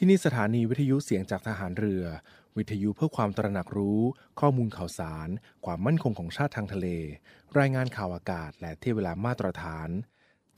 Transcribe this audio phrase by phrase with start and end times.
[0.00, 2.04] ที่นี่สถานีวิทยุเสียงจากทหารเรือ
[2.56, 4.00] วิทยุเพื่อความตระหนักรู้
[4.40, 5.28] ข้อมูลข่าวสาร
[5.64, 6.86] ความมั่นคงของชาติทางทะเล
[7.58, 9.88] รายงานข่าวอากาศ และเที่เวลามาตรฐาน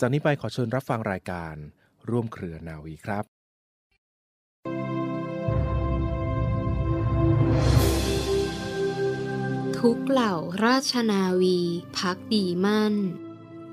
[0.00, 1.54] จากนี้ไปขอเชิญรับฟังรายการ
[2.10, 3.24] ร่วมเครือนาวีครับ
[9.78, 10.34] ทุกเหล่า
[10.64, 11.58] ราชนาวี
[11.98, 12.94] พักดีมั่น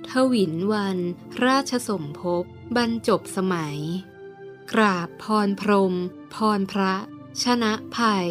[0.10, 0.98] ทวินวัน
[1.46, 2.44] ราชสมภพ
[2.76, 3.80] บรรจบสมัย
[4.74, 5.96] กราบพรพรม
[6.34, 6.96] พรพระ
[7.44, 8.30] ชนะภัย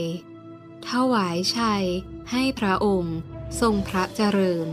[0.89, 1.85] ถวายชัย
[2.31, 3.19] ให้พระองค์
[3.61, 4.69] ทรงพระเจริญ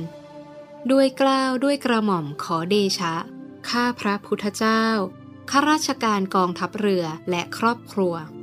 [0.91, 3.15] ด้วยกล้าวด้วยกระหม่อมขอเดชะ
[3.69, 4.83] ข้าพระพุทธเจ้า
[5.49, 8.42] ข้าราชการกองทัพเรือและครอบครัวร่ว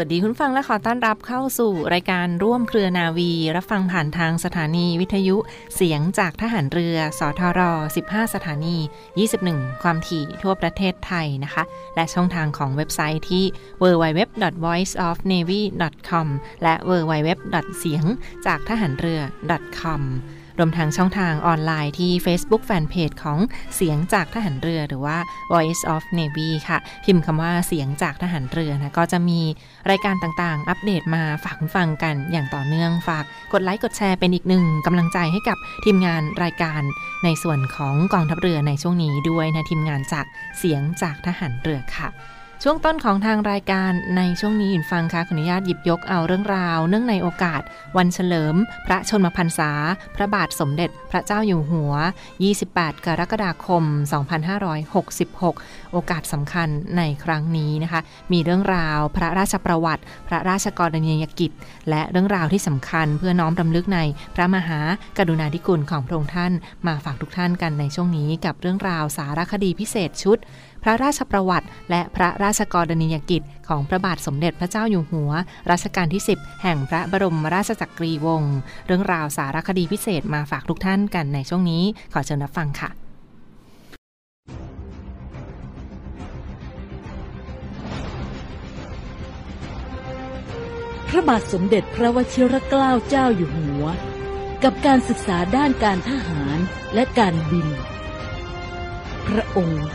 [0.00, 5.36] สวัสดีคุณฟังและขอต้อนรับเข้าสู่รายการร่วมเครือนาวี รับฟังผ่านทางสถานีวิทยุ
[5.74, 7.60] เสียงจากทหารเรือ สทร
[7.96, 8.76] 15 สถานี
[9.28, 11.62] 21 ความถี่ทั่วประเทศไทยนะคะ
[11.96, 13.44] และช่องทางของเว็บไซต์ที่
[13.82, 16.26] www.voiceofnavy.com
[16.62, 17.28] และ www.
[17.78, 18.04] เสียง
[18.46, 19.20] จากทหารเรือ
[19.80, 20.02] .com
[20.58, 23.38] รวมทั้งช่องทางออนไลน์ที่ Facebook Fanpage ของ
[23.76, 25.18] เสียงจากทหารเรือหรือว่า
[25.52, 29.40] Voice of Navy ค่ะ พิมพ์คำว่าเสียงจากทหารเรือนะ ก็จะมี
[29.90, 36.82] รายการต่างๆ อัปเดตมาฝากฟังกันอย่างต่อเนื่องฝากกดไลค์กดแชร์เป็นอีกหนึ่งกำลังใจให้กับทีมงานรายการ
[37.24, 40.26] ในส่วนของกองทัพเรือในช่วงนี้ด้วยนะทีมงานจาก
[40.58, 42.08] เสียงจากทหารเรือค่ะ
[42.64, 47.62] ช่วงต้นของทางรายการในช่วงนี้ยินฟังค่ะขออนุญาตหยิบยกเอาเรื่องราว เนื่องในโอกาส
[47.96, 48.54] วันเฉลิม
[48.86, 49.70] พระชนมพรรษา
[50.16, 51.92] พระบาทสมเด็จพระเจ้าอยู่หัว
[52.48, 53.82] 28 กรกฎาคม
[54.68, 58.00] 2566 โอกาสสำคัญในครั้งนี้นะคะ
[58.32, 61.50] มีเรื่องราวพระราชประวัติ พระราชกรณียกิจ
[61.90, 64.00] และเรื่องราวที่สำคัญเพื่อน้อมรำลึกใน
[64.34, 64.80] พระมหา
[65.18, 66.52] กรุณาธิคุณของพระองค์ท่าน
[66.86, 70.38] มาฝากทุกท่านกันในช่วงนี้กับเรื่องราวสารคดีพิเศษชุด
[70.88, 75.30] ระราชประวัติ และพระราชกรณียกิจ ของพระบาทสมเด็จพระเจ้าอยู่หัว
[75.70, 78.56] รัชกาลที่ 10 แห่งพระบรมราชจักรีวงศ์
[78.86, 81.82] เรื่องราวสารคดีพิเศษมาฝากทุกท่านกันในช่วงนี้
[82.12, 82.90] ขอเชิญรับฟังค่ะ
[91.08, 93.84] พระบาทสมเด็จพระวชิรเกล้าเจ้าอยู่หัว
[94.64, 96.58] กับการศึกษาด้านการทหาร
[96.94, 97.68] และการบิน
[99.28, 99.86] พระองค์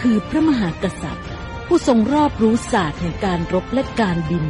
[0.00, 1.28] คือพระมหากษัตริย์
[1.66, 4.44] ผู้ทรงรอบรู้ศาสตร์แห่งการรบและการบิน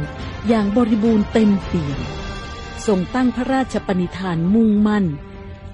[0.47, 1.99] อย่างบริบูรณ์เต็มเปี่ยม
[2.87, 5.05] ทรงตั้งพระราชปณิธานมุ่งมั่น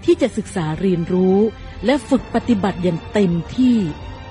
[0.03, 1.37] ที่จะศึกษาเรียนรู้
[1.85, 3.77] และฝึกปฏิบัติอย่างเต็มที่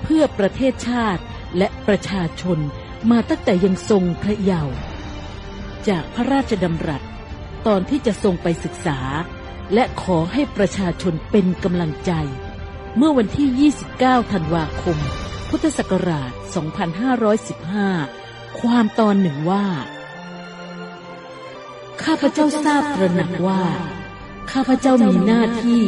[0.03, 1.21] เพื่อประเทศชาติ
[1.57, 2.59] และประชาชน
[3.11, 4.75] มาตั้งแต่ยังทรงพระเยาว์
[5.87, 7.03] จากพระราชดำรัส
[7.67, 8.99] ตอนที่จะทรงไปศึกษา
[9.73, 12.11] และขอให้ประชาชนเป็นกำลังใจ
[12.97, 14.99] เมื่อวันที่ 29 ธันวาคม
[15.49, 16.31] พุทธศักราช
[17.45, 19.65] 2515 ความตอนหนึ่งว่า
[22.03, 23.63] ข้าพเจ้าทราบตระหนักว่า
[24.51, 25.83] ข้าพเจ้ามีหน้าที่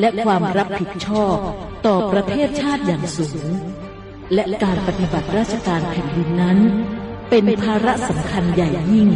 [0.00, 1.36] และความรับผิดชอบ
[1.86, 3.46] ต่อประเทศชาติอย่างสูง
[4.34, 6.58] และการปฏิบัติราชการแผ่นดินนั้น
[7.30, 9.08] เป็นภาระสำคัญใหญ่ยิ่ง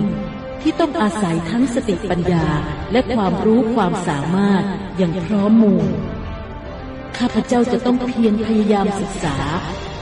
[0.62, 2.46] ที่ต้องอาศัยทั้งสติปัญญา
[2.92, 4.64] และความรู้ความสามารถ
[4.96, 5.86] อย่างพร้อมมูล
[7.18, 9.36] ข้าพเจ้าจะต้องเพียรพยายามศึกษา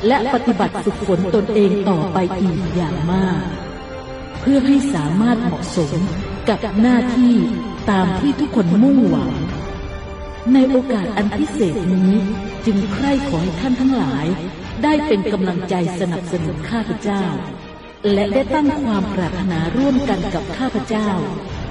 [0.07, 3.43] และปฏิบัติฝึกฝนตนเองต่อไปอีกอย่างมาก
[4.41, 5.93] เพื่อให้สามารถเหมาะสม
[6.49, 7.35] กับหน้าที่
[7.91, 9.33] ตามที่ทุกคนมุ่งหวัง
[10.53, 12.13] ในโอกาสอันพิเศษนี้
[12.67, 14.27] จึงใคร่ขอให้ท่านทั้งหลาย
[14.83, 17.23] ได้เป็นกำลังใจสนับสนุนข้าพเจ้า
[18.13, 21.09] และได้ตั้งความปรารถนาร่วมกันกับข้าพเจ้า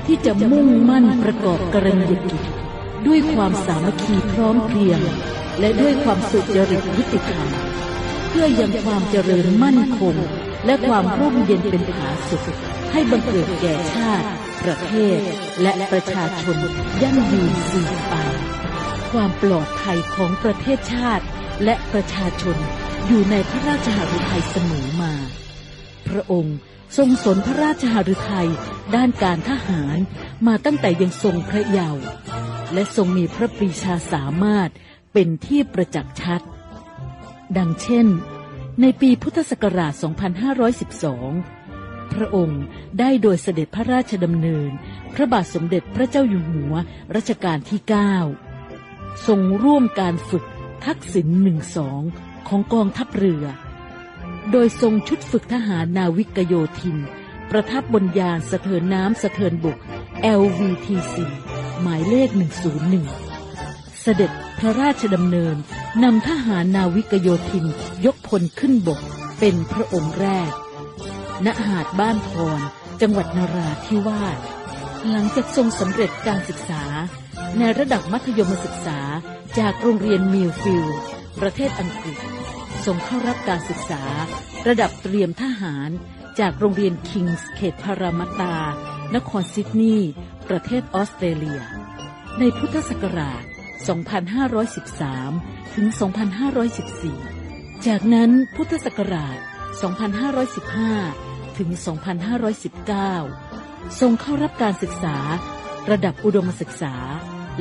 [0.06, 2.44] ที่จะมุ่งมั่นประกอบกรณียกิจ
[3.07, 5.01] ด้วยความสามัคคีพร้อมเพรียง
[5.59, 7.47] และด้วยความสุจริตยุติธรรม
[8.29, 10.15] เพื่อยังความเจริญมั่นคง
[10.65, 12.43] และความร่มเย็นเป็นผาสุข
[12.91, 14.27] ให้บังเกิดแก่ชาติ
[14.63, 15.19] ประเทศ
[15.61, 16.57] และประชาชน
[17.01, 18.13] ยั่งยืนสืบไป
[19.11, 21.25] ความปลอดภัยของประเทศชาติ
[21.63, 22.57] และประชาชน
[23.07, 25.13] อยู่ในพระราชหฤทัยเสมอมา
[26.09, 26.57] พระองค์
[26.97, 28.49] ทรงสนพระราชหฤทัย
[28.95, 29.97] ด้านการทหาร
[30.47, 32.03] มาตั้งแต่ยังทรงพระเยาว์
[32.74, 34.69] และทรงมีพระปรีชาสามารถ
[35.13, 36.42] เป็นที่ประจักษ์ชัด
[37.57, 38.07] ดังเช่น
[38.81, 39.94] ในปีพุทธศักราช
[41.24, 42.63] 2512 พระองค์
[43.00, 44.69] ได้โดยเสด็จพระราชดำเนิน
[45.13, 46.74] พระบาทสมเด็จพระเจ้าอยู่หัว
[47.16, 47.80] รัชกาลที่
[48.54, 50.45] 9 ทรงร่วมการฝึก
[50.86, 52.01] ทักษิณหนึ่งสอง
[52.48, 53.45] ของกองทัพเรือ
[54.51, 56.98] โดยทรงชุดฝึกทหารนาวิกโยธิน
[57.50, 59.77] ประทับบนยานสะเทินน้ำสะเทินบก
[60.42, 61.16] LVTC
[61.81, 62.29] หมายเลข
[63.35, 65.55] 101 เสด็จพระราชดำเนิน
[66.03, 67.65] นำทหารนาวิกโยธิน
[68.05, 68.99] ยกพลขึ้นบก
[69.39, 70.51] เป็นพระองค์แรก
[71.45, 72.59] ณ หาดบ้านพร
[73.01, 74.39] จังหวัดนราธิวาส
[75.09, 76.83] หลังจากทรงสำเร็จการศึกษา
[77.59, 78.99] ในระดับมัธยมศึกษา
[79.59, 80.88] จากโรงเรียนมิลฟิลด์
[81.39, 82.17] ประเทศอังกฤษ
[82.85, 84.03] ทรงเข้ารับการศึกษา
[84.67, 85.89] ระดับเตรียมทหาร
[86.39, 88.57] จากโรงเรียนคิงส์เขตพารามัตตา
[89.15, 90.11] นครซิดนีย์
[90.49, 91.61] ประเทศออสเตรเลีย
[92.39, 93.43] ในพุทธศักราช
[94.79, 95.87] 2513 ถึง
[97.05, 99.37] 2514 จากนั้นพุทธศักราช
[100.27, 101.69] 2515 ถึง
[103.09, 105.17] 2519 ทรงเข้ารับการศึกษา
[105.91, 106.95] ระดับอุดมศึกษา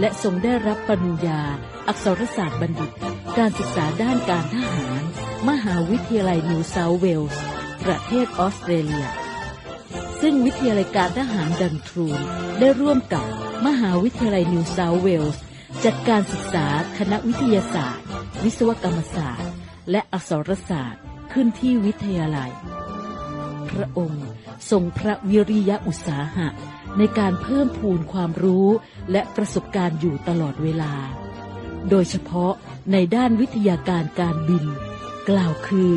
[0.00, 1.43] และทรงได้รับปริญญา
[1.88, 2.90] อักษรศาสตร์บัณฑิต
[3.38, 5.02] การศึกษาด้านการทหาร
[5.49, 7.43] มหาวิทยาลัยนิวเซาท์เวลส์
[7.85, 9.06] ประเทศออสเตรเลีย
[10.20, 12.20] ซึ่งวิทยาลัยการทหารดันทรูน
[12.59, 13.25] ได้ร่วมกับ
[13.67, 15.43] มหาวิทยาลัยนิวเซาท์เวลส์
[15.85, 16.67] จัดการศึกษา
[16.99, 18.05] คณะวิทยาศาสตร์
[18.44, 19.50] วิศวกรรมศาสตร์
[19.91, 22.50] และอักษรศาสตร์ขึ้นที่วิทยาลัย
[23.70, 24.26] พระองค์
[24.70, 26.49] ทรงพระวิริยะอุตสาหะ
[26.99, 28.69] ในการเพิ่มพูนความรู้
[29.12, 30.94] และประสบการณ์อยู่ตลอดเวลา
[31.91, 32.53] โดยเฉพาะ
[32.93, 34.64] ในด้านวิทยาการการบิน
[35.29, 35.93] กล่าวคือ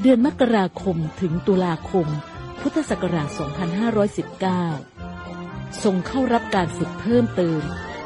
[0.00, 2.06] เดือนมกราคมถึงตุลาคม
[2.60, 3.28] พุทธศักราช
[4.56, 7.60] 2519 ทรงเข้ารับการฝึกเพิ่มเติม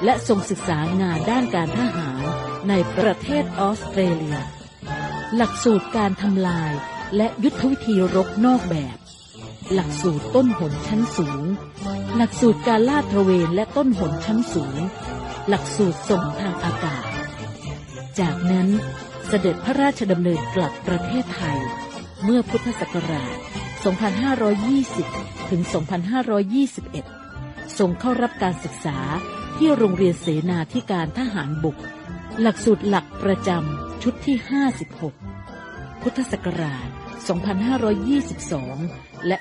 [0.04, 2.22] และทรงศึกษางานด้านการทหาร
[2.68, 4.38] ในประเทศออสเตรเลีย
[5.36, 6.72] หลักสูตรการทำลาย
[7.16, 8.96] และยุทธวิธีรบนอกแบบ
[9.74, 11.42] หลักสูตรต้นหนชั้นสูง
[12.16, 14.76] หลักสูตรการลาดตระเวนและต้นหนชั้นสูง
[15.48, 17.04] หลักสูตรส่งทางอากาศ
[18.20, 18.68] จากนั้น
[19.28, 21.58] เสด็จพระราชดำเนินกลับประเทศไทย
[22.24, 23.36] เมื่อพุทธศักราช
[23.88, 25.62] 2520 ถึง
[26.84, 28.98] 2521ทรงเข้ารับการศึกษา
[29.56, 31.76] ที่โรงเรียนเสนาธิการทหารบก
[32.40, 34.36] หลักสูตรหลักประจำชุดที่
[35.20, 36.88] 56 พุทธศักราช
[38.06, 39.36] 2522 และ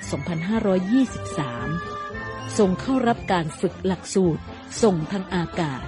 [1.66, 4.42] 2523ทรงเข้ารับการฝึกหลักสูตร
[4.82, 5.82] ส่งทางอากาศ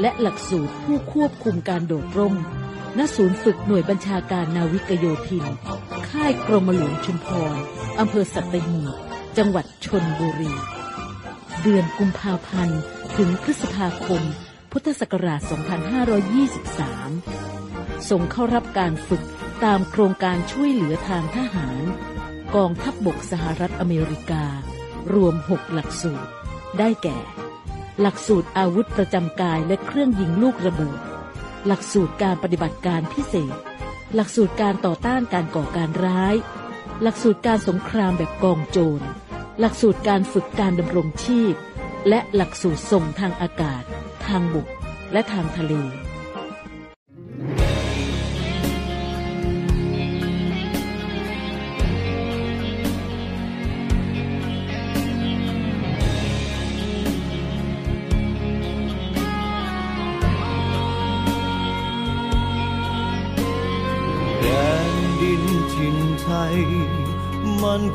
[0.00, 2.34] และหลักสูตรผู้ควบคุมการโดดร่ม
[2.98, 5.44] ณศูนย์ฝึกหน่วยบัญชาการนาวิกโยธิน
[6.10, 7.56] ค่ายกรมหลวงชุมพร
[7.98, 8.94] อำเภอสัตหีบ
[9.38, 10.52] จังหวัดชนบุรี
[11.62, 12.80] เดือนกุมภาพันธ์
[13.16, 14.22] ถึงพฤษภาคม
[14.72, 15.40] พุทธศักราช
[17.38, 19.22] 2523ทรงเข้ารับการฝึก
[19.64, 21.82] ตามโครงการช่วยเหลือทางทหาร
[22.56, 24.46] กองทัพบบกสหรัฐอเมริกา
[25.14, 26.30] รวม 6 หลักสูตร
[26.78, 27.18] ได้แก่
[28.00, 30.98] หลักสูตรอาวุธประจำกายและเครื่องยิงลูกระเบิด
[31.66, 33.56] หลักสูตรการปฏิบัติการพิเศษ
[34.14, 36.34] หลักสูตรการต่อต้านการก่อการร้าย
[37.02, 39.04] หลักสูตรการสงครามแบบกองโจร
[39.60, 41.54] หลักสูตรการฝึกการดำรงชีพ
[42.08, 43.82] และหลักสูตรส่งทางอากาศ
[44.26, 44.68] ทางบก
[45.12, 45.72] และทางทะเล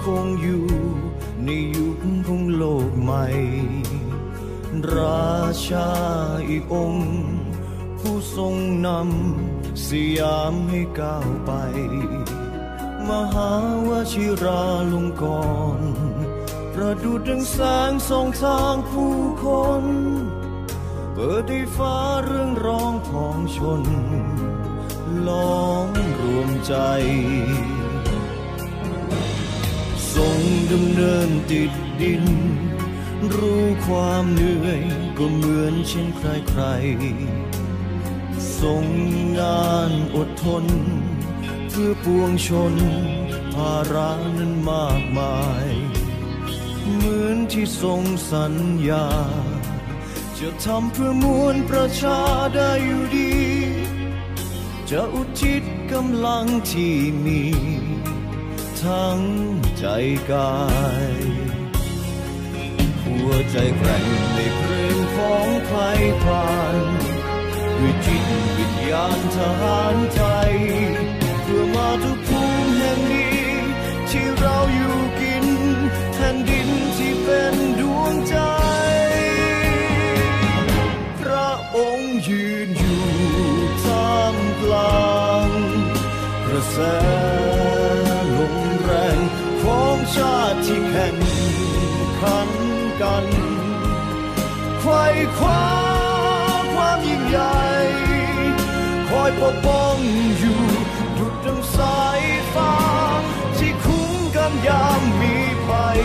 [0.03, 0.65] คงอยู่
[1.45, 3.25] ในยุคของโลกใหม่
[4.95, 5.35] รา
[5.67, 5.89] ชา
[6.49, 7.11] อีกองค์
[7.99, 8.55] ผู้ทรง
[8.87, 11.51] นำสยามให้ก้าวไป
[13.09, 13.51] มหา
[13.87, 15.23] วชิราลงก
[15.77, 15.83] รณ
[16.73, 17.57] ประดุดดังแส
[17.89, 19.45] งส่องทางผู้ค
[19.81, 19.83] น
[21.13, 23.83] เปิดให้ฟ้าเรื่องร้องของชน
[25.27, 25.89] ล้อม
[26.19, 26.75] รวมใจ
[30.15, 30.39] ทรง
[30.71, 32.25] ดำเนินติดดิน
[33.35, 34.81] รู้ความเหนื่อย
[35.17, 36.63] ก็เหมือนเช่นใครใคร
[38.59, 38.85] ทรง
[39.39, 40.65] งานอดทน
[41.69, 42.73] เพื่อปวงชน
[43.53, 45.67] ภาระนั้นมากมาย
[46.95, 48.01] เหมือนที่ทรง
[48.31, 48.53] สัญ
[48.89, 49.07] ญา
[50.39, 52.19] จะทำเพื่อมวลประชา
[52.55, 53.33] ได้อยู่ดี
[54.89, 57.41] จะอุทิศกำลังที่มี
[58.85, 59.21] ทั้ง
[59.79, 59.85] ใจ
[60.31, 60.59] กา
[61.13, 61.15] ย
[63.03, 65.79] หัวใจแกร่งไม่เกรงฟ้องใคร
[66.23, 66.75] ผ่าน
[67.77, 68.25] ด้วยจิต
[68.57, 70.53] วิญญาณทหารไทย
[71.43, 73.45] เพื่อมาทุกภูมิแห่งนี้
[74.09, 75.45] ที่เราอยู่กิน
[76.13, 78.37] แทนดินที่เป็นดวงใจ
[81.19, 83.03] พระองค์ยืนอยู่
[83.83, 85.11] ท่ามกลา
[85.47, 85.49] ง
[86.45, 86.79] กระแส
[90.15, 91.15] ชาติที่แข่ง
[92.19, 92.49] ขัน
[93.01, 93.25] กัน
[94.79, 95.03] ไขว้
[95.37, 95.65] คว้า
[96.73, 97.59] ความยิ่งใหญ่
[99.09, 99.95] คอยปกป้อง
[100.39, 100.61] อยู่
[101.17, 102.21] ดุจดังสาย
[102.53, 102.75] ฟ้า
[103.57, 105.35] ที่คุ้มกันยามมี
[105.67, 106.01] ภัย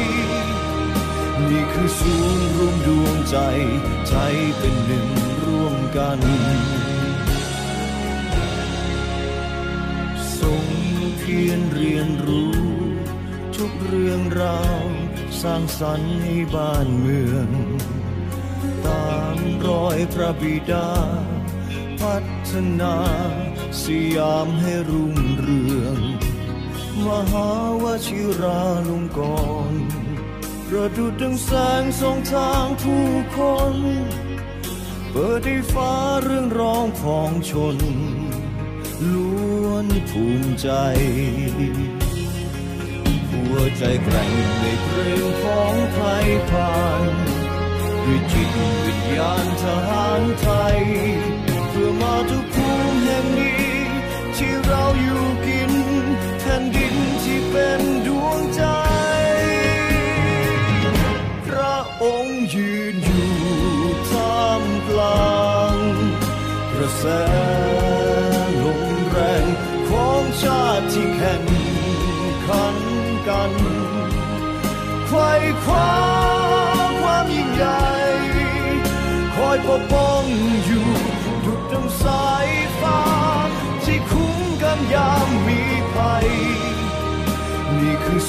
[1.48, 3.36] นี่คือศูนย์รวมดวงใจ
[4.08, 4.14] ใจ
[4.58, 5.06] เป็นหนึ่ง
[5.44, 6.20] ร่วมกัน
[10.38, 10.64] ทรง
[11.18, 12.85] เพียรเรียนรู้
[13.58, 14.86] ทุกเรื่องราว
[15.42, 17.48] สร้างสรรค์ให้บ้านเมือง
[18.86, 20.90] ตามรอยพระบิดา
[22.00, 22.16] พั
[22.50, 22.96] ฒนา
[23.82, 23.84] ส
[24.16, 25.98] ยามให้รุ่งเรือง
[27.06, 27.50] มหา
[27.82, 29.20] วชิราลงก
[29.70, 29.82] รณ์
[30.66, 33.38] ประดุจดังแสงส่องทางผู้ค
[33.74, 33.76] น
[35.10, 37.76] เปิดให้ฟ้าเรื่องร้องของชน
[39.12, 40.68] ล้วนภูมิใจ
[43.50, 47.12] หัวใจแกร่งในเพลงของไทยผ่าน
[48.04, 48.50] ด้วยจิต
[48.84, 50.78] วิญญาณทหารไทย
[51.70, 53.45] เพื่อมาทุกภูมิแห่งนี้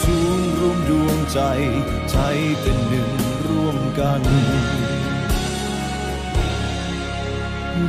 [0.09, 1.41] ศูนย์รวมดวงใจ
[2.11, 2.17] ใจ
[2.61, 3.09] เป็นหนึ่ง
[3.47, 4.21] ร่วมกัน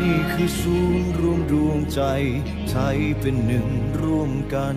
[0.00, 2.02] นี่คือศูนย์รวมดวงใจ
[2.70, 2.76] ใจ
[3.20, 3.66] เป็นหนึ่ง
[4.02, 4.76] ร่วมกัน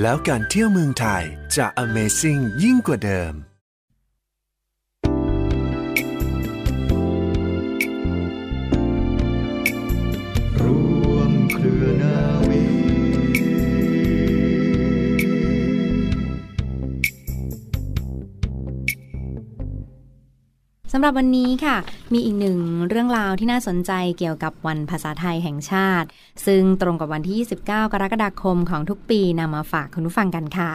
[0.00, 1.22] แล้วการเที่ยวเมืองไทย
[1.56, 21.76] จะ Amazing ยิ่งกว่าเดิมำหรับวันนี้ค่ะ
[22.12, 26.08] มีอีกหนึ่งเรื่องราวที่น่าสนใจเกี่ยวกับวันภาษาไทยแห่งชาติ
[26.46, 30.72] ซึ่งตรงกับวันที่ 29 กรกฎาคมของทุกปีนำมาฝากคุณผู้ฟังกันค่ะ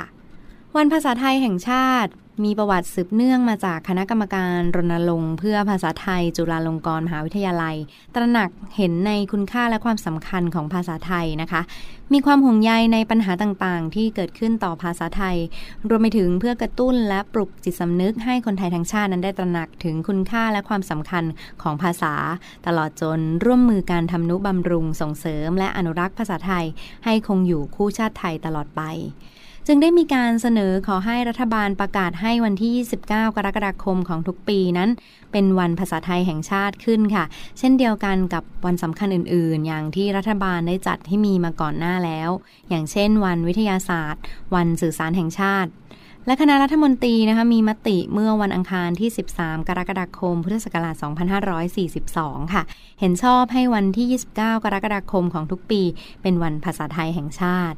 [0.77, 2.11] วันภาษาไทยแห่งชาติ
[2.43, 7.75] มีประวัติสืบเนื่องมาจากคณะกรรมการรณรงค์เพื่อภาษาไทย จุฬาลงกรณ์มหาวิทยาลัย
[8.15, 11.61] ตระหนักเห็นในคุณค่าและความสำคัญของภาษาไทยนะคะ
[12.13, 15.37] มีความห่วงใยในปัญหาต่างๆ ที่เกิดขึ้นต่อภาษาไทย
[15.89, 21.23] รวมไปถึงเพื่อกระตุ้นและปลุกจิตสำนึกให้คนไทยทั้งชาตินั้นได้ตระหนักถึงคุณค่าและความสำคัญ
[21.61, 22.13] ของภาษา
[22.67, 26.65] ตลอดจนร่วมมือการทำนุบำรุงส่งเสริม และอนุรักษ์ภาษาไทย
[27.05, 28.83] ให้คงอยู่คู่ชาติไทยตลอดไป
[29.67, 32.71] จึงได้มีการเสนอขอให้รัฐบาลประกาศให้วันที่
[33.05, 34.89] 29 กรกฎาคมของทุกปีนั้น
[35.31, 37.25] เป็นวันภาษาไทยแห่งชาติขึ้นค่ะ
[37.59, 42.29] เช่นเดียวกันกับวันสำคัญอื่น ๆ อย่างที่รัฐบาลได้จัดให้มีมาก่อนหน้าแล้ว
[42.69, 44.21] อย่างเช่น วันวิทยาศาสตร์
[44.55, 45.69] วันสื่อสารแห่งชาติ
[46.25, 50.95] และคณะรัฐมนตรีนะคะมีมติเมื่อวันอังคารที่ 13 กรกฎาคม พุทธศักราช
[51.93, 52.63] 2542 ค่ะ
[52.99, 55.81] เห็นชอบให้วันที่ 29 กรกฎาคมของทุกปี
[56.21, 57.77] เป็นวันภาษาไทยแห่งชาติ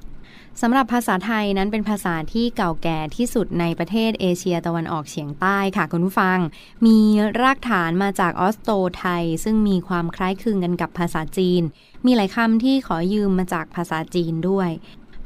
[0.62, 6.40] สำหรับภาษาไทยนั้นเป็นภาษาที่เก่าแก่ที่สุดในประเทศเอเชียตะวันออกเฉียงใต้ค่ะคุณผู้ฟัง
[6.86, 6.98] มี
[7.42, 8.70] รากฐานมาจากออสโต
[9.00, 11.62] ไทย ซึ่งมีความคล้ายคลึงกันกับภาษาจีน
[12.06, 14.70] มีหลายคำที่ขอยืมมาจากภาษาจีนด้วย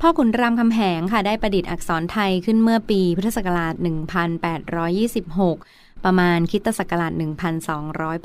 [0.01, 3.73] พ่อขุนรามคำแหงค่ะได้ประดิษฐ์อักษรไทยขึ้นเมื่อปีพุทธศักราช
[5.01, 7.13] 1826 ประมาณคิตศักราช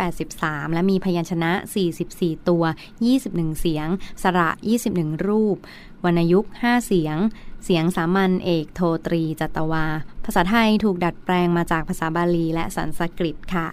[0.01, 1.53] 1283 และมีพยัญชนะ
[2.01, 2.65] 44 ตัว
[3.11, 3.89] 21 เสียง
[4.23, 4.51] สระ
[4.89, 5.57] 21 รูป
[6.05, 7.17] วรรณยุกต์ 5 เสียง
[7.65, 9.87] เสียงสามัญเอกโทตรีจัตวา
[10.25, 13.69] ภาษาไทยถูกดัดแปลงมาจากภาษาบาลีและสันสกฤตค่ะ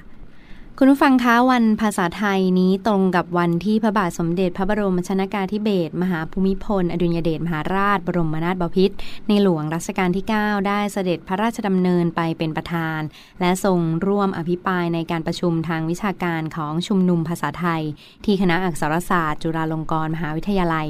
[0.83, 8.95] คุณผู้ฟังคะวันภาษาไทยนี้ตรงกับวันที่พระบาทสมเด็จพระบรมชนากาธิเบศรมหาภูมิพล อดุลยเดชมหาราช บรมนาถบพิตร
[9.27, 12.99] ในหลวงรัชกาลที่ 9 ได้เสด็จพระราชดำเนินไปเป็นประธาน
[13.39, 17.83] และทรงร่วมอภิปรายในการประชุมทางวิชาการของชุมนุมภาษาไทย
[18.25, 20.87] ที่คณะอักษรศาสตร์ จุฬาลงกรณ์มหาวิทยาลัย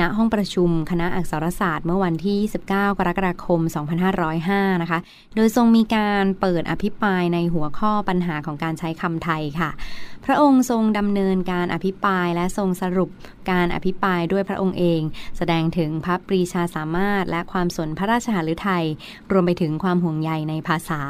[0.00, 2.38] ณห้องประชุมคณะอักษรศาสตร์เมื่อวันที่
[2.68, 2.72] 29 ก
[3.08, 3.60] รกฎาคม
[4.22, 4.98] 2505 นะคะ
[5.34, 9.70] โดยทรงมีการเปิดอภิปรายในหัวข้อปัญหาของการใช้คำไทยค่ะ
[10.24, 13.10] พระองค์ทรงดำเนินการอภิปรายและทรงสรุป
[13.50, 15.00] การอภิปรายด้วยพระองค์เอง
[15.36, 18.86] แสดงถึงพระปรีชาสามารถและความสนพระราชหฤทัย
[19.32, 21.00] รวมไปถึงความห่วงใยในภาษา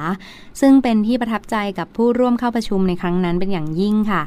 [0.60, 4.24] ซึ่งเป็นที่ประทับใจกับผู้ร่วมเข้าประชุมในครั้งนั้นเป็นอย่างยิ่งค่ะ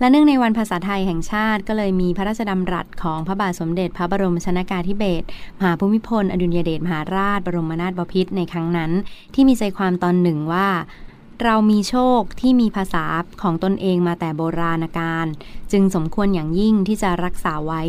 [0.00, 5.26] และเนื่องในวันภาษาไทยแห่งชาติก็เลยมีพระราชดำรัสของพระบาทสมเด็จพระบรมชนากาธิเบศร
[5.58, 8.90] มหาภูมิพล อดุลยเดชมหาราช บรมนาถบพิตรในครั้งนั้น
[9.34, 10.68] ที่มีใจความตอนหนึ่งว่า
[11.44, 13.04] เรามีโชคที่มีภาษา
[13.42, 15.26] ของตนเองมาแต่โบราณกาล
[15.72, 17.82] จึงสมควรอย่างยิ่งที่จะรักษาไว้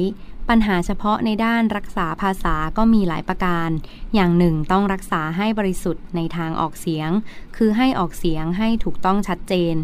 [0.49, 3.69] ปัญหาเฉพาะในด้านรักษาภาษาก็มีหลายประการ
[4.13, 7.09] อย่างหนึ่งต้องรักษาให้บริสุทธิ์ในทางออกเสียง
[7.57, 9.75] คือให้ออกเสียงให้ถูกต้องชัดเจน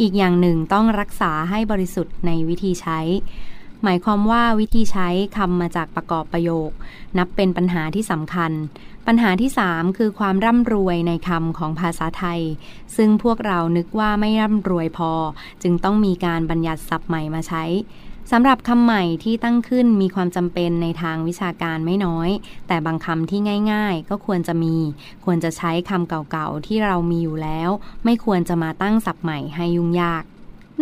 [0.00, 3.00] อีกอย่างหนึ่งต้องรักษาให้บริสุทธิ์ในวิธีใช้
[3.82, 6.70] หมายความว่าวิธีใช้คำมาจากประกอบประโยค
[7.18, 8.52] นับเป็นปัญหาที่สำคัญ
[9.06, 12.40] ปัญหาที่ 3 คือความร่ำรวยในคำของภาษาไทย
[12.96, 15.12] ซึ่งพวกเรานึกว่าไม่ร่ำรวยพอ
[15.62, 17.64] จึงต้องมีการบัญญัติศัพท์ใหม่มาใช้
[18.32, 22.30] สำหรับคำใหม่ที่ตั้งขึ้นมีความจำเป็นในทางวิชาการไม่น้อย
[22.68, 23.40] แต่บางคำที่
[23.72, 24.76] ง่าย ๆ ก็ควรจะมี
[25.24, 27.70] ควรจะใช้คำเก่าๆ ที่เรามีอยู่แล้ว
[28.04, 30.24] ไม่ควรจะมาตั้งศัพท์ใหม่ให้ยุ่งยาก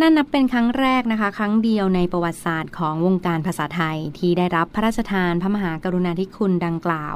[0.01, 7.15] นั่นนับเป็นครั้งแรกนะคะ ครั้งเดียวในประวัติศาสตร์ของวงการภาษาไทยที่ได้รับพระราชทานพระมหากรุณาธิคุณดังกล่าว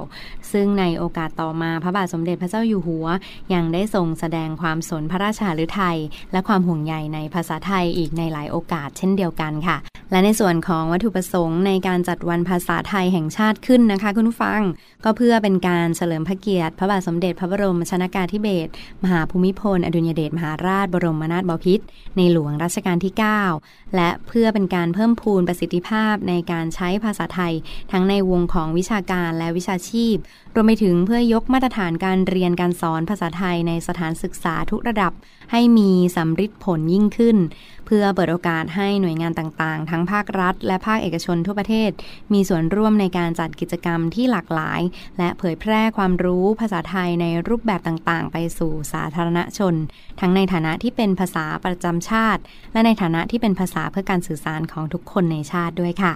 [0.52, 3.08] ซึ่งในโอกาสต่อมาพระบาทสมเด็จพระเจ้าอยู่หัว
[3.54, 5.98] ยังได้ทรงแสดงความสนพระราชาฤทัย
[6.32, 9.78] และความห่วงใยในภาษาไทยอีกในหลายโอกาสเช่นเดียวกันค่ะ
[10.12, 14.62] และในส่วนของวัตถุประสงค์ในการจัดวันภาษาไทยแห่งชาติขึ้นนะคะคุณผู้ฟัง
[15.04, 18.72] ก็เพื่อเป็นการเฉลิมพระเกียรติ พระบาทสมเด็จพระบรมชนากาธิเบศร
[19.04, 21.84] มหาภูมิพล อดุลยเดชมหาราชบรมนาถบพิตร
[22.18, 23.14] ในหลวงรัชกาลที่
[23.54, 27.54] 9 และเพื่อเป็นการเพิ่มพูนประสิทธิภาพในการใช้ภาษาไทย
[27.92, 30.16] ทั้งในวงของวิชาการและวิชาชีพ
[30.60, 35.14] รวมไปถึงเพื่อยกมาตรฐานการเรียนการสอนภาษาไทยในสถานศึกษาทุกระดับ
[35.52, 37.38] ให้มีสำฤทธิ์ผลยิ่งขึ้น
[37.86, 41.92] เพื่อเปิดโอกาสให้หน่วยงานต่างๆ ทั้งภาครัฐ และภาคเอกชนทั่วประเทศ
[42.34, 44.82] มีส่วนร่วมในการจัดกิจกรรมที่หลากหลาย
[45.18, 49.76] และเผยแพร่ความรู้ภาษาไทยในรูปแบบต่างๆ ไปสู่สาธารณชน
[50.20, 52.42] ทั้งในฐานะที่เป็นภาษาประจำชาติ
[52.74, 56.14] และในฐานะที่เป็นภาษาเพื่อการสื่อสารของทุกคนในชาติด้วยค่ะ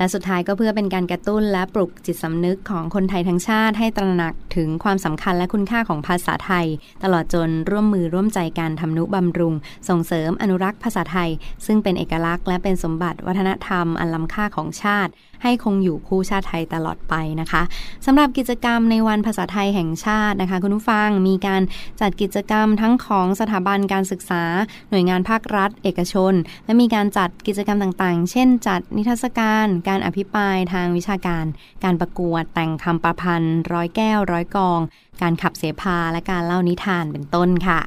[0.00, 6.66] และสุดท้ายก็เพื่อเป็นการกระตุ้นและปลุกจิตสำนึกของคนไทยทั้งชาติให้ตระหนักถึงความสำคัญและคุณค่าของภาษาไทย
[7.04, 9.54] ตลอดจนร่วมมือร่วมใจการทำนุบำรุง
[9.88, 11.30] ส่งเสริมอนุรักษ์ภาษาไทย
[11.66, 17.62] ซึ่งเป็นเอกลักษณ์และเป็นสมบัติวัฒนธรรมอันล้ำค่าของชาติ ให้คงอยู่คู่ชาติไทยตลอดไปนะคะ
[18.06, 21.62] สำหรับกิจกรรมในวันภาษาไทยแห่งชาตินะคะ คุณผู้ฟังมีการ
[22.00, 24.42] จัดกิจกรรมทั้งของสถาบันการศึกษา
[24.90, 26.32] หน่วยงานภาครัฐ เอกชน
[26.64, 31.44] และมีการจัดกิจกรรมต่างๆ เช่น จัดนิทรรศการ การอภิปรายทางวิชาการ
[31.84, 34.80] การประกวดแต่งคำประพันธ์ ร้อยแก้ว ร้อยกอง
[35.22, 37.80] การขับเสพาและการเล่านิทานเป็นต้นค่ะ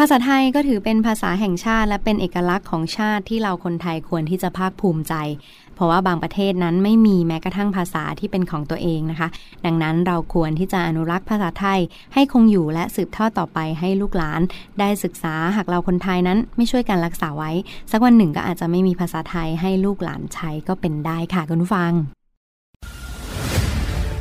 [0.00, 5.14] ภาษาไทยก็ถือเป็นภาษาแห่งชาติและเป็นเอกลักษณ์ของชาติที่เราคนไทยควรที่จะภาคภูมิใจ
[5.74, 9.28] เพราะว่าบางประเทศนั้นไม่มีแม้กระทั่งภาษาที่เป็นของตัวเองนะคะ
[9.64, 11.80] ดังนั้นเราควรที่จะอนุรักษ์ภาษาไทย
[12.14, 14.40] ให้คงอยู่และสืบทอดต่อไปให้ลูกหลาน
[14.80, 17.50] ได้ศึกษาหากเราคนไทยนั้นไม่ช่วยกันรักษาไว้
[17.90, 21.92] สักวันหนึ่งก็อาจจะไม่มีภาษาไทยให้ลูกหลานใช้ก็เป็นได้ค่ะคุณผู้ฟัง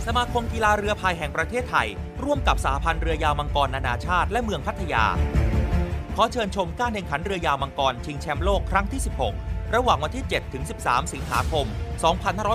[0.06, 1.88] สมาคมกีฬาเรือพายแห่งประเทศไทย
[2.24, 5.06] ร่วมกับสหพันธ์เรือยาวมังกรนานาชาติ และเมืองพัทยา
[6.20, 9.02] ขอเชิญชมการแข่งขันเรือยาวมังกรชิงแชมป์โลกครั้งที่
[9.38, 11.66] 16 ระหว่างวันที่ 7 ถึง 13 สิงหาคม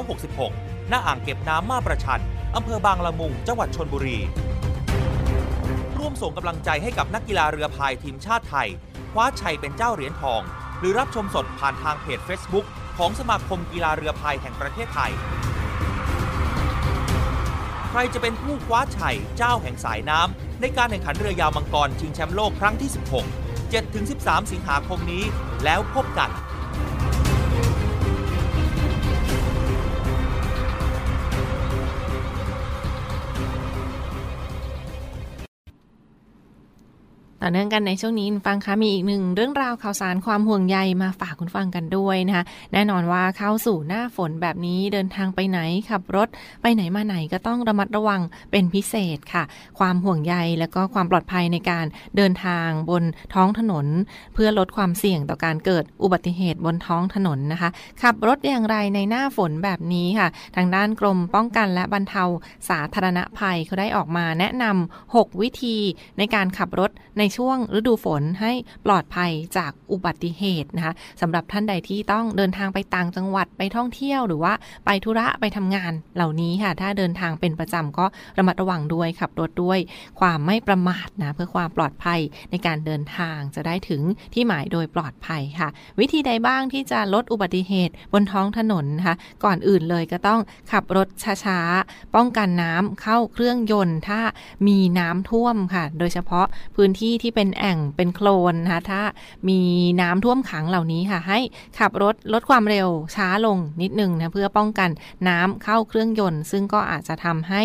[0.07, 2.22] 2566 ณ อ่างเก็บน้ำมาประชัน
[2.57, 4.18] อำเภอบางละมุง จังหวัดชนบุรี
[5.98, 8.68] ร่วมส่งกำลังใจให้กับนักกีฬาเรือพายทีมชาติไทย
[9.12, 10.42] คว้าชัยเป็นเจ้าเหรียญทอง
[10.79, 12.66] หรือรับชมสดผ่านทางเพจ Facebook
[12.98, 15.12] ของสมาคมกีฬาเรือพายแห่งประเทศไทย
[17.90, 23.41] ใครจะเป็นผู้คว้าชัยเจ้าแห่งสายน้ำในการแข่งขันเรือยาวมังกรชิงแชมป์โลกครั้งที่ 16
[23.72, 25.24] 7-13 สิงหาคมนี้
[25.64, 26.30] แล้วพบกัน
[37.44, 46.28] ต่อเนื่องกันในช่วงนี้ฟังคะมีอีกหนึ่งเรื่องราวข่าวสารความห่วงใยมาฝากคุณฟังกันด้วยนะคะแน่นอนว่าเข้าสู่หน้าฝนแบบนี้เดินทางไปไหนขับรถ
[46.62, 49.44] ไปไหนมาไหนก็ต้องระมัดระวังเป็นพิเศษค่ะ
[49.78, 53.87] ความห่วงใยและก็ความปลอดภัยในการเดินทางบนท้องถนน
[54.35, 57.70] เพื่อลดความเสี่ยงต่อการเกิดอุบัติเหตุบนท้องถนนนะคะ
[58.02, 62.24] ขับรถอย่างไรในหน้าฝนแบบนี้ค่ะ ทางด้านกรมป้องกันและบรรเทา
[62.68, 65.76] สาธารณภัยเขาได้ออกมาแนะนำ6วิธี
[66.18, 68.53] ในการขับรถในช่วงฤดูฝนให้
[68.87, 74.53] ปลอดภัยจากอุบัติเหตุนะคะสำหรับท่านใดที่ต้องเดินทางไปต่างจังหวัดไปท่องเที่ยวหรือว่า
[74.87, 78.07] ไปธุระไปทำงานเหล่านี้ค่ะ ถ้าเดินทางเป็นประจำก็
[78.38, 79.79] ระมัดระวังด้วยขับรถด้วย
[80.21, 84.03] ความไม่ประมาทนะเพื่อความปลอดภัยในการเดินทางจะได้ถึง
[84.35, 85.68] ที่หมายโดยปลอดภัยค่ะ
[86.01, 90.40] วิธีใดบ้างที่จะลดอุบัติเหตุบนท้องถนนนะคะก่อนอื่นเลยก็ต้อง
[90.73, 91.09] ขับรถ
[91.45, 94.21] ช้าๆป้องกันน้ำเข้าเครื่องยนต์ ถ้า
[94.66, 99.02] มีน้ำท่วมค่ะ โดยเฉพาะพื้นที่ที่เป็นแอ่งเป็นโคลนนะคะถ้า
[99.48, 99.61] มี
[100.00, 101.38] น้ำท่วมขังเหล่านี้ค่ะ ให้
[101.78, 104.90] ขับรถลดความเร็วช้าลงนิดนึงนะเพื่อป้องกัน
[105.28, 107.62] น้ำเข้าเครื่องยนต์ ซึ่งก็อาจจะทำให้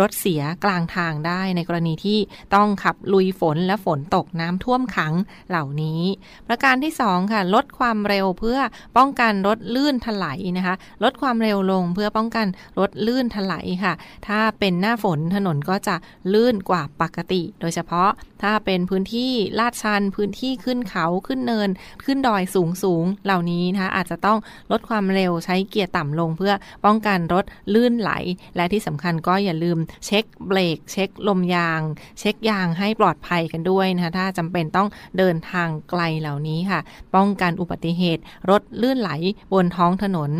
[0.00, 2.18] รถเสียกลางทางได้ในกรณีที่
[2.54, 5.12] ต้องขับลุยฝนและฝนตกน้ำท่วมขัง
[5.50, 6.02] เหล่านี้
[6.48, 8.58] ประการที่ 2 ค่ะ ลดความเร็วเพื่อ
[8.96, 12.46] ป้องกันรถลื่นถลายนะคะ ลดความเร็วลงเพื่อป้องกัน
[12.78, 13.94] รถลื่นถลายค่ะ
[14.26, 15.96] ถ้าเป็นหน้าฝนถนนก็จะ
[16.32, 18.10] ลื่นกว่าปกติ โดยเฉพาะ
[18.42, 21.68] ถ้าเป็นพื้นที่ลาดชัน พื้นที่ขึ้นเขาขึ้นเนิน
[22.04, 24.38] ขึ้นดอยสูงสูงเหล่านี้นะคะอาจจะต้อง
[24.70, 26.52] ลดความเร็วใช้เกียร์ต่ำลง เพื่อ
[26.84, 28.10] ป้องกันรถลื่นไหล
[28.56, 31.80] และที่สำคัญก็อย่าลืมเช็คเบรกเช็คลมยาง
[32.20, 36.80] เช็คยางให้ปลอดภัยกันด้วยนะคะถ้าจำเป็นต้องเดินทางไกลเหล่านี้ค่ะ
[37.14, 39.10] ป้องกันอุบัติเหตุรถลื่นไหล
[39.52, 40.30] บนท้องถนน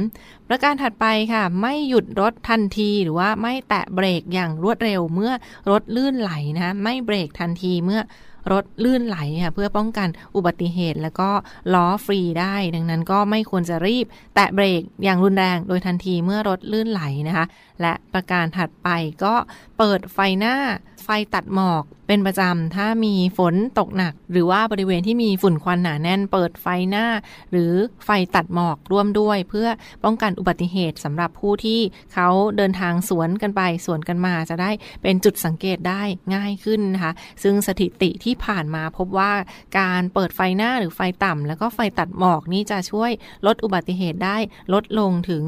[0.53, 5.33] ประการถัดไปค่ะ ไม่หยุดรถทันทีหรือว่าไม่แตะเบรกอย่างรวดเร็วเมื่อ
[5.71, 8.01] รถลื่นไหลนะไม่เบรกทันทีเมื่อ
[8.53, 11.31] รถลื่นไหลค่ะเพื่อป้องกันอุบัติเหตุแล้วก็
[11.75, 17.47] ล้อฟรีได้ ดังนั้นก็ไม่ควรจะรีบ แตะเบรกอย่างรุนแรงโดยทันทีเมื่อรถลื่นไหลนะคะ
[17.81, 18.89] และประการถัดไป
[19.25, 19.35] ก็
[19.79, 20.55] เปิดไฟหน้า
[21.11, 27.07] ฟตัดหมอกเป็นประจำ ถ้ามีฝนตกหนัก หรือว่าบริเวณที่มีฝุ่นควันหนาแน่น เปิดไฟหน้า
[27.51, 27.73] หรือ
[28.05, 29.69] ไฟตัดหมอกร่วมด้วย เพื่อ
[30.05, 31.81] ป้องกันอุบัติเหตุสำหรับผู้ที่
[32.15, 34.71] เขาเดินทางสวนกันไปสวนกันมาจะได้
[35.03, 36.03] เป็นจุดสังเกตได้
[36.35, 39.33] ง่ายขึ้นนะคะซึ่งสถิติที่ผ่านมาพบว่า
[39.79, 43.11] การเปิดไฟหน้าหรือไฟต่ำแล้วก็ไฟตัดหมอกนี่จะช่วย
[43.47, 44.37] ลดอุบัติเหตุได้
[44.73, 45.43] ลดลงถึง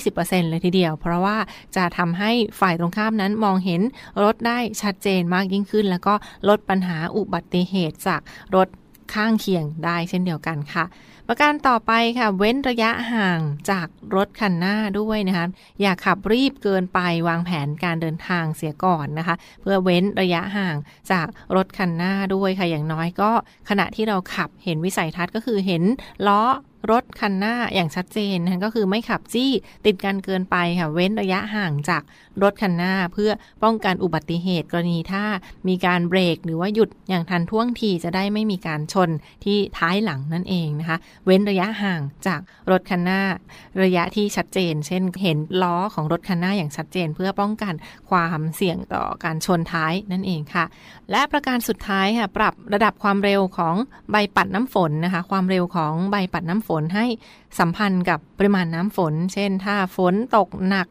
[0.00, 1.36] 20%เลยทีเดียว เพราะว่า
[1.76, 3.80] จะทำให้ฝ่ายตรงข้ามนั้นมองเห็น
[4.22, 6.14] รถได้ชัดเจนมากยิ่งขึ้น แล้วก็
[6.48, 8.20] ลดปัญหาอุบัติเหตุจาก
[8.56, 8.68] รถ
[9.14, 10.84] ข้างเคียงได้เช่นเดียวกันค่ะ
[11.28, 13.40] ประการต่อไปค่ะ เว้นระยะห่าง
[13.70, 15.46] จากรถคันหน้าด้วยนะคะ
[15.80, 20.76] อย่าขับรีบเกินไปวางแผนการเดินทางเสียก่อนนะคะ เพื่อเว้นระยะห่าง
[21.12, 23.30] จากรถคันหน้าด้วยค่ะอย่างน้อยก็
[23.68, 25.82] ขณะที่เราขับเห็นวิสัยทัศน์ก็คือเห็น
[26.26, 26.42] ล้อ
[26.90, 29.50] รถคันหน้าอย่างชัดเจนนะก็คือไม่ขับจี้
[29.86, 32.02] ติดกันเกินไปค่ะเว้นระยะห่างจาก
[32.42, 33.30] รถคันหน้า เพื่อ
[33.64, 35.24] ป้องกันอุบัติเหตุกรณีถ้า
[35.68, 39.10] มีการเบรกหรือว่าหยุดอย่างทันท่วงทีจะได้ไม่มีการชน
[39.44, 43.20] ที่ท้ายหลังนั่นเองนะคะ เว้นระยะห่างจากรถคันหน้า
[43.82, 47.74] ระยะที่ชัดเจน เช่น เห็นล้อของรถคันหน้าอย่างชัดเจน เพื่อป้องกัน
[48.10, 50.64] ความเสี่ยงต่อการชนท้ายนั่นเองค่ะ
[51.10, 53.74] และประการสุดท้ายค่ะปรับระดับความเร็วของ
[54.10, 57.06] ใบปัดน้ำฝนนะคะ ความเร็วของใบปัดน้ำฝนให้
[57.58, 60.88] สัมพันธ์กับปริมาณน้ำฝน เช่น ถ้าฝนตกหนัก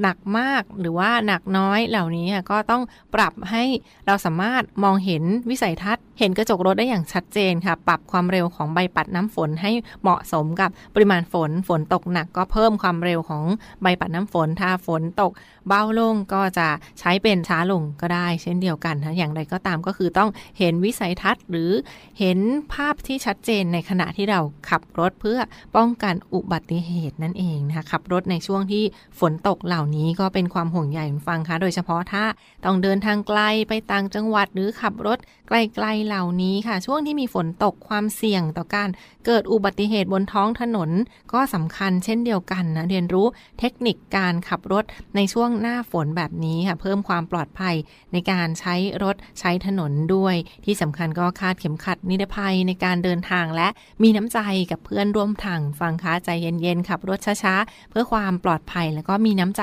[0.00, 2.82] หนักมากหรือว่าหนักน้อยเหล่านี้ก็ต้อง
[3.14, 3.64] ปรับให้
[4.06, 9.70] เราสามารถมองเห็นวิสัยทัศน์ เห็นกระจกรถได้อย่างชัดเจนค่ะ ปรับความเร็วของใบปัดน้ำฝนให้
[10.02, 13.44] เหมาะสมกับปริมาณฝนฝนตกหนักก็เพิ่มความเร็วของ
[13.82, 15.32] ใบปัดน้ำฝน ถ้าฝนตก
[15.68, 16.68] เบาลงก็จะ
[17.00, 21.70] ใช้เป็นช้าลงก็ได้ เช่นเดียวกันนะอย่างไรก็ตามก็คือต้องเห็นวิสัยทัศน์ หรือ
[22.18, 22.38] เห็น
[22.72, 25.38] ภาพที่ชัดเจนในขณะที่เราขับรถเพื่อ
[25.76, 28.84] ป้องกันอุบัติเหตุนั่นเองนะคะขับรถในช่วงที่
[29.20, 32.24] ฝนตกเหล่าานี้ก็เป็นความห่วงใยฟังคะ โดยเฉพาะถ้า
[32.64, 35.18] ต้องเดินทางไกลไปต่างจังหวัดหรือขับรถ
[35.52, 38.88] ไกลๆเหล่านี้ค่ะ ช่วงที่มีฝนตกความเสี่ยงต่อการ
[39.26, 40.90] เกิดอุบัติเหตุบนท้องถนน
[41.32, 43.26] ก็สำคัญเช่นเดียวกันนะเรียนรู้
[43.60, 44.84] เทคนิคการขับรถ
[45.16, 47.74] ในช่วงหน้าฝนแบบนี้ค่ะ เพิ่มความปลอดภัย
[48.12, 50.34] ในการใช้รถใช้ถนนด้วย
[50.64, 53.68] ที่สำคัญก็คาดเข็มขัดนิรภัยในการเดินทางและ
[54.02, 54.38] มีน้ำใจ
[54.70, 59.62] กับเพื่อนร่วมทางฟังคะใจเย็นๆขับรถช้าๆเพื่อความปลอดภัยแล้วก็มีน้ำใจ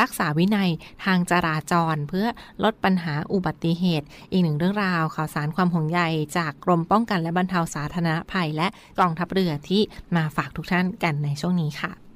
[0.00, 0.70] รักษาวินัย
[1.04, 2.26] ทางจราจร เพื่อ
[2.64, 6.00] ลดปัญหาอุบัติเหตุ อีกหนึ่งเรื่องราวข่าวสารความห่วงใย
[6.38, 8.68] จากกรมป้องกันและบรรเทาสาธารณภัย และ
[9.00, 9.82] กองทัพเรือที่
[10.16, 12.07] มาฝากทุกท่านกันในช่วงนี้ค่ะ